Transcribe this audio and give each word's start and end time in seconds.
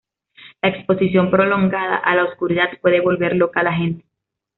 La 0.63 0.69
exposición 0.69 1.29
prolongada 1.29 1.95
a 1.97 2.15
la 2.15 2.23
oscuridad 2.25 2.71
puede 2.81 3.01
volver 3.01 3.35
loca 3.35 3.59
a 3.59 3.63
la 3.65 3.73
gente. 3.73 4.03